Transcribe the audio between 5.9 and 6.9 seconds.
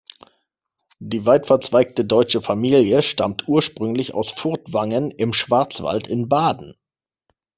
in Baden.